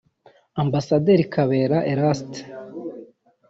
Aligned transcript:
Ambasaderi 0.61 1.25
Kabera 1.33 1.77
Eraste 1.91 2.39